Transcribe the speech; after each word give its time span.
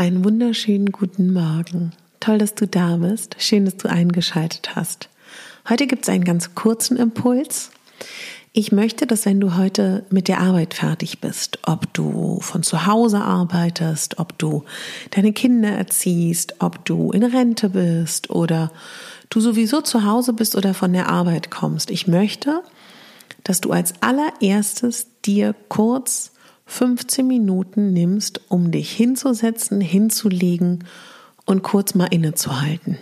Einen 0.00 0.24
wunderschönen 0.24 0.92
guten 0.92 1.30
Morgen. 1.30 1.92
Toll, 2.20 2.38
dass 2.38 2.54
du 2.54 2.66
da 2.66 2.96
bist. 2.96 3.36
Schön, 3.38 3.66
dass 3.66 3.76
du 3.76 3.90
eingeschaltet 3.90 4.74
hast. 4.74 5.10
Heute 5.68 5.86
gibt 5.86 6.04
es 6.04 6.08
einen 6.08 6.24
ganz 6.24 6.54
kurzen 6.54 6.96
Impuls. 6.96 7.70
Ich 8.54 8.72
möchte, 8.72 9.06
dass 9.06 9.26
wenn 9.26 9.40
du 9.40 9.58
heute 9.58 10.06
mit 10.08 10.28
der 10.28 10.40
Arbeit 10.40 10.72
fertig 10.72 11.20
bist, 11.20 11.58
ob 11.66 11.92
du 11.92 12.40
von 12.40 12.62
zu 12.62 12.86
Hause 12.86 13.20
arbeitest, 13.20 14.18
ob 14.18 14.38
du 14.38 14.64
deine 15.10 15.34
Kinder 15.34 15.68
erziehst, 15.68 16.54
ob 16.60 16.82
du 16.86 17.10
in 17.10 17.22
Rente 17.22 17.68
bist 17.68 18.30
oder 18.30 18.72
du 19.28 19.40
sowieso 19.40 19.82
zu 19.82 20.06
Hause 20.06 20.32
bist 20.32 20.56
oder 20.56 20.72
von 20.72 20.94
der 20.94 21.10
Arbeit 21.10 21.50
kommst, 21.50 21.90
ich 21.90 22.06
möchte, 22.06 22.62
dass 23.44 23.60
du 23.60 23.70
als 23.70 23.92
allererstes 24.00 25.08
dir 25.26 25.54
kurz 25.68 26.32
15 26.70 27.26
Minuten 27.26 27.92
nimmst, 27.92 28.40
um 28.48 28.70
dich 28.70 28.92
hinzusetzen, 28.92 29.80
hinzulegen 29.80 30.84
und 31.44 31.62
kurz 31.62 31.96
mal 31.96 32.06
innezuhalten. 32.06 32.96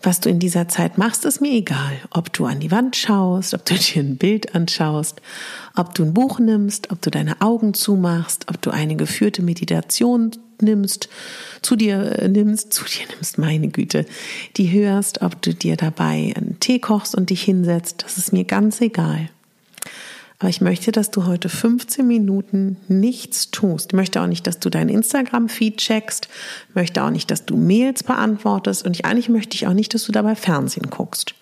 Was 0.00 0.20
du 0.20 0.28
in 0.28 0.38
dieser 0.38 0.68
Zeit 0.68 0.96
machst, 0.96 1.24
ist 1.24 1.40
mir 1.40 1.50
egal. 1.50 1.98
Ob 2.10 2.32
du 2.32 2.46
an 2.46 2.60
die 2.60 2.70
Wand 2.70 2.94
schaust, 2.94 3.52
ob 3.52 3.64
du 3.64 3.74
dir 3.74 4.00
ein 4.00 4.16
Bild 4.16 4.54
anschaust, 4.54 5.20
ob 5.74 5.92
du 5.96 6.04
ein 6.04 6.14
Buch 6.14 6.38
nimmst, 6.38 6.92
ob 6.92 7.02
du 7.02 7.10
deine 7.10 7.40
Augen 7.40 7.74
zumachst, 7.74 8.46
ob 8.48 8.62
du 8.62 8.70
eine 8.70 8.94
geführte 8.94 9.42
Meditation 9.42 10.30
nimmst, 10.60 11.08
zu 11.62 11.74
dir 11.74 12.20
äh, 12.20 12.28
nimmst, 12.28 12.72
zu 12.72 12.84
dir 12.84 13.08
nimmst, 13.12 13.38
meine 13.38 13.68
Güte, 13.68 14.06
die 14.56 14.70
hörst, 14.70 15.20
ob 15.20 15.42
du 15.42 15.52
dir 15.52 15.76
dabei 15.76 16.32
einen 16.36 16.58
Tee 16.60 16.78
kochst 16.78 17.16
und 17.16 17.30
dich 17.30 17.42
hinsetzt, 17.42 18.04
das 18.04 18.18
ist 18.18 18.32
mir 18.32 18.44
ganz 18.44 18.80
egal. 18.80 19.30
Aber 20.38 20.50
ich 20.50 20.60
möchte, 20.60 20.92
dass 20.92 21.10
du 21.10 21.24
heute 21.24 21.48
15 21.48 22.06
Minuten 22.06 22.76
nichts 22.88 23.50
tust. 23.50 23.92
Ich 23.92 23.96
möchte 23.96 24.20
auch 24.20 24.26
nicht, 24.26 24.46
dass 24.46 24.58
du 24.58 24.68
dein 24.68 24.90
Instagram-Feed 24.90 25.78
checkst. 25.78 26.28
Ich 26.68 26.74
möchte 26.74 27.02
auch 27.02 27.10
nicht, 27.10 27.30
dass 27.30 27.46
du 27.46 27.56
Mails 27.56 28.02
beantwortest. 28.02 28.84
Und 28.84 28.96
ich, 28.96 29.06
eigentlich 29.06 29.30
möchte 29.30 29.54
ich 29.54 29.66
auch 29.66 29.72
nicht, 29.72 29.94
dass 29.94 30.04
du 30.04 30.12
dabei 30.12 30.34
Fernsehen 30.34 30.90
guckst. 30.90 31.34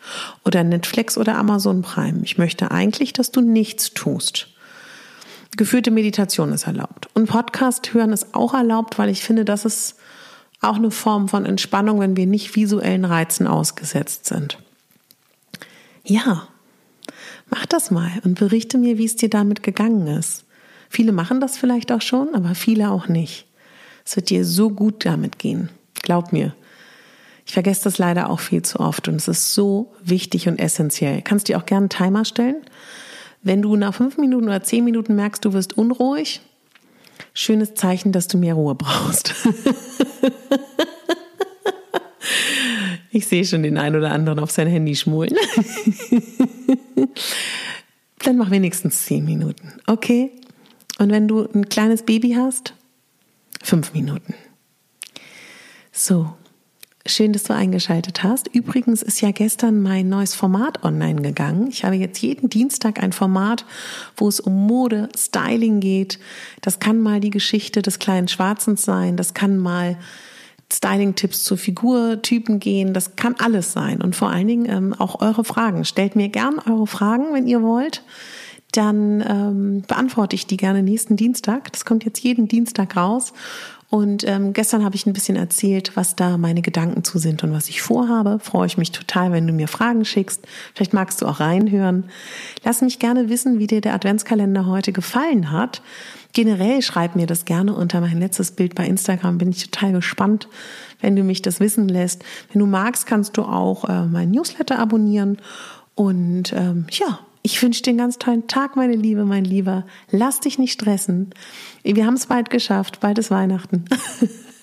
Oder 0.44 0.62
Netflix 0.62 1.18
oder 1.18 1.36
Amazon 1.36 1.82
Prime. 1.82 2.20
Ich 2.22 2.38
möchte 2.38 2.70
eigentlich, 2.70 3.12
dass 3.12 3.32
du 3.32 3.40
nichts 3.40 3.94
tust. 3.94 4.48
Geführte 5.56 5.90
Meditation 5.90 6.52
ist 6.52 6.66
erlaubt. 6.66 7.08
Und 7.14 7.26
Podcast 7.26 7.94
hören 7.94 8.12
ist 8.12 8.34
auch 8.34 8.54
erlaubt, 8.54 8.98
weil 8.98 9.08
ich 9.08 9.22
finde, 9.22 9.44
das 9.44 9.64
ist 9.64 9.96
auch 10.60 10.76
eine 10.76 10.90
Form 10.92 11.28
von 11.28 11.46
Entspannung, 11.46 11.98
wenn 11.98 12.16
wir 12.16 12.26
nicht 12.26 12.54
visuellen 12.54 13.04
Reizen 13.04 13.46
ausgesetzt 13.46 14.26
sind. 14.26 14.58
Ja, 16.04 16.48
Mach 17.50 17.66
das 17.66 17.90
mal 17.90 18.10
und 18.24 18.38
berichte 18.38 18.78
mir, 18.78 18.98
wie 18.98 19.04
es 19.04 19.16
dir 19.16 19.30
damit 19.30 19.62
gegangen 19.62 20.06
ist. 20.06 20.44
Viele 20.88 21.12
machen 21.12 21.40
das 21.40 21.56
vielleicht 21.56 21.92
auch 21.92 22.00
schon, 22.00 22.34
aber 22.34 22.54
viele 22.54 22.90
auch 22.90 23.08
nicht. 23.08 23.46
Es 24.04 24.16
wird 24.16 24.30
dir 24.30 24.44
so 24.44 24.70
gut 24.70 25.04
damit 25.04 25.38
gehen. 25.38 25.70
Glaub 26.02 26.32
mir. 26.32 26.54
Ich 27.46 27.52
vergesse 27.52 27.84
das 27.84 27.98
leider 27.98 28.30
auch 28.30 28.40
viel 28.40 28.62
zu 28.62 28.80
oft 28.80 29.08
und 29.08 29.16
es 29.16 29.28
ist 29.28 29.54
so 29.54 29.92
wichtig 30.02 30.48
und 30.48 30.58
essentiell. 30.58 31.20
Kannst 31.22 31.48
dir 31.48 31.58
auch 31.58 31.66
gerne 31.66 31.84
einen 31.84 31.90
Timer 31.90 32.24
stellen. 32.24 32.56
Wenn 33.42 33.60
du 33.60 33.76
nach 33.76 33.94
fünf 33.94 34.16
Minuten 34.16 34.46
oder 34.46 34.62
zehn 34.62 34.84
Minuten 34.84 35.14
merkst, 35.14 35.44
du 35.44 35.52
wirst 35.52 35.76
unruhig, 35.76 36.40
schönes 37.34 37.74
Zeichen, 37.74 38.12
dass 38.12 38.28
du 38.28 38.38
mehr 38.38 38.54
Ruhe 38.54 38.74
brauchst. 38.74 39.34
Ich 43.14 43.28
sehe 43.28 43.44
schon 43.44 43.62
den 43.62 43.78
einen 43.78 43.94
oder 43.94 44.10
anderen 44.10 44.40
auf 44.40 44.50
sein 44.50 44.66
Handy 44.66 44.96
schmulen. 44.96 45.36
Dann 48.18 48.36
mach 48.36 48.50
wenigstens 48.50 49.04
zehn 49.04 49.24
Minuten, 49.24 49.74
okay? 49.86 50.32
Und 50.98 51.10
wenn 51.10 51.28
du 51.28 51.46
ein 51.54 51.68
kleines 51.68 52.04
Baby 52.04 52.32
hast, 52.32 52.74
fünf 53.62 53.92
Minuten. 53.92 54.34
So, 55.92 56.32
schön, 57.06 57.32
dass 57.32 57.44
du 57.44 57.54
eingeschaltet 57.54 58.22
hast. 58.22 58.48
Übrigens 58.48 59.02
ist 59.02 59.20
ja 59.20 59.30
gestern 59.30 59.82
mein 59.82 60.08
neues 60.08 60.34
Format 60.34 60.84
online 60.84 61.22
gegangen. 61.22 61.68
Ich 61.68 61.84
habe 61.84 61.96
jetzt 61.96 62.20
jeden 62.20 62.48
Dienstag 62.48 63.02
ein 63.02 63.12
Format, 63.12 63.64
wo 64.16 64.28
es 64.28 64.40
um 64.40 64.66
Mode, 64.66 65.08
Styling 65.16 65.80
geht. 65.80 66.18
Das 66.62 66.78
kann 66.78 67.00
mal 67.00 67.20
die 67.20 67.30
Geschichte 67.30 67.82
des 67.82 67.98
kleinen 67.98 68.28
Schwarzens 68.28 68.82
sein. 68.82 69.16
Das 69.16 69.34
kann 69.34 69.58
mal 69.58 69.98
Styling-Tipps 70.72 71.44
zu 71.44 71.56
Figurtypen 71.56 72.60
gehen. 72.60 72.94
Das 72.94 73.16
kann 73.16 73.36
alles 73.38 73.72
sein. 73.72 74.00
Und 74.00 74.16
vor 74.16 74.30
allen 74.30 74.48
Dingen 74.48 74.66
ähm, 74.68 74.94
auch 74.94 75.20
eure 75.20 75.44
Fragen. 75.44 75.84
Stellt 75.84 76.16
mir 76.16 76.28
gern 76.28 76.58
eure 76.58 76.86
Fragen, 76.86 77.32
wenn 77.32 77.46
ihr 77.46 77.62
wollt. 77.62 78.02
Dann 78.72 79.20
ähm, 79.20 79.82
beantworte 79.86 80.34
ich 80.34 80.46
die 80.46 80.56
gerne 80.56 80.82
nächsten 80.82 81.16
Dienstag. 81.16 81.72
Das 81.72 81.84
kommt 81.84 82.04
jetzt 82.04 82.20
jeden 82.20 82.48
Dienstag 82.48 82.96
raus. 82.96 83.32
Und 83.94 84.26
ähm, 84.26 84.52
gestern 84.54 84.84
habe 84.84 84.96
ich 84.96 85.06
ein 85.06 85.12
bisschen 85.12 85.36
erzählt, 85.36 85.92
was 85.94 86.16
da 86.16 86.36
meine 86.36 86.62
Gedanken 86.62 87.04
zu 87.04 87.18
sind 87.18 87.44
und 87.44 87.52
was 87.52 87.68
ich 87.68 87.80
vorhabe. 87.80 88.40
Freue 88.42 88.66
ich 88.66 88.76
mich 88.76 88.90
total, 88.90 89.30
wenn 89.30 89.46
du 89.46 89.52
mir 89.52 89.68
Fragen 89.68 90.04
schickst. 90.04 90.48
Vielleicht 90.74 90.92
magst 90.92 91.22
du 91.22 91.26
auch 91.26 91.38
reinhören. 91.38 92.06
Lass 92.64 92.82
mich 92.82 92.98
gerne 92.98 93.28
wissen, 93.28 93.60
wie 93.60 93.68
dir 93.68 93.80
der 93.80 93.94
Adventskalender 93.94 94.66
heute 94.66 94.90
gefallen 94.90 95.52
hat. 95.52 95.80
Generell 96.32 96.82
schreib 96.82 97.14
mir 97.14 97.28
das 97.28 97.44
gerne 97.44 97.72
unter 97.72 98.00
mein 98.00 98.18
letztes 98.18 98.50
Bild 98.50 98.74
bei 98.74 98.84
Instagram. 98.84 99.38
Bin 99.38 99.50
ich 99.50 99.70
total 99.70 99.92
gespannt, 99.92 100.48
wenn 101.00 101.14
du 101.14 101.22
mich 101.22 101.42
das 101.42 101.60
wissen 101.60 101.86
lässt. 101.86 102.24
Wenn 102.52 102.58
du 102.58 102.66
magst, 102.66 103.06
kannst 103.06 103.36
du 103.36 103.42
auch 103.42 103.88
äh, 103.88 104.06
mein 104.06 104.32
Newsletter 104.32 104.80
abonnieren. 104.80 105.38
Und 105.94 106.52
ähm, 106.52 106.86
ja, 106.90 107.20
ich 107.46 107.62
wünsche 107.62 107.82
dir 107.82 107.90
einen 107.90 107.98
ganz 107.98 108.18
tollen 108.18 108.46
Tag, 108.46 108.74
meine 108.74 108.96
Liebe, 108.96 109.26
mein 109.26 109.44
Lieber. 109.44 109.84
Lass 110.10 110.40
dich 110.40 110.58
nicht 110.58 110.72
stressen. 110.72 111.30
Wir 111.82 112.06
haben 112.06 112.14
es 112.14 112.26
bald 112.26 112.48
geschafft. 112.48 113.00
Bald 113.00 113.18
ist 113.18 113.30
Weihnachten. 113.30 113.84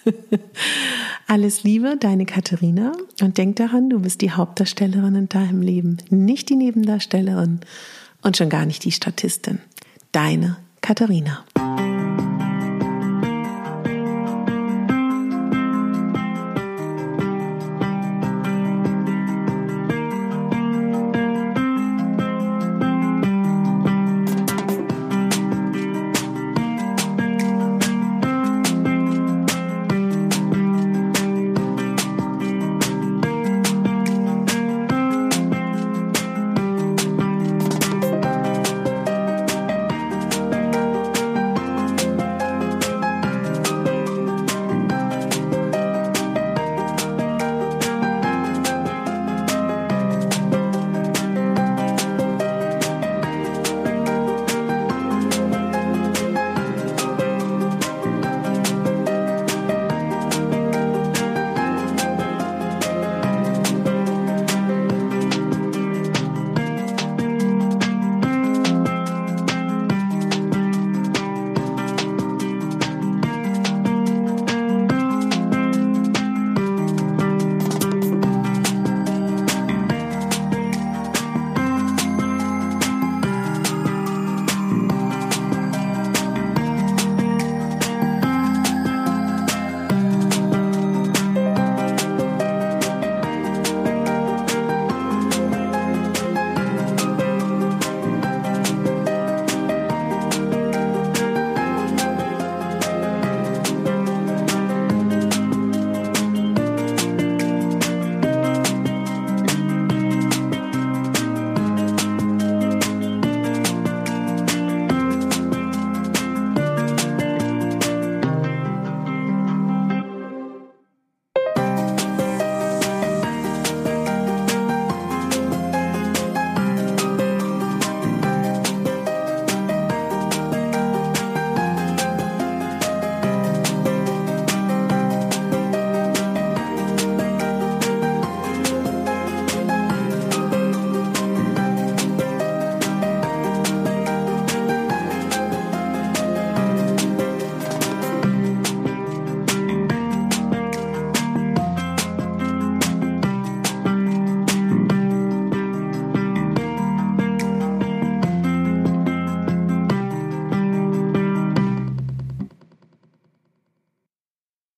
Alles 1.28 1.62
Liebe, 1.62 1.95
deine 2.00 2.25
Katharina. 2.25 2.94
Und 3.22 3.38
denk 3.38 3.57
daran, 3.57 3.92
du 3.92 4.00
bist 4.00 4.22
die 4.22 4.31
Hauptdarstellerin 4.31 5.13
in 5.13 5.30
deinem 5.30 5.62
Leben, 5.62 5.98
nicht 6.10 6.50
die 6.50 6.56
Nebendarstellerin 6.56 7.60
und 8.24 8.38
schon 8.38 8.50
gar 8.50 8.66
nicht 8.66 8.84
die 8.84 8.92
Statistin. 8.92 9.60
Deine 10.12 10.57
Katharina. 10.81 11.45